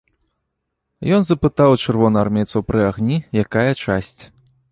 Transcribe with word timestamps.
Ён 1.17 1.21
запытаў 1.27 1.69
у 1.75 1.77
чырвонаармейцаў 1.83 2.65
пры 2.71 2.81
агні, 2.89 3.17
якая 3.45 3.71
часць. 3.83 4.21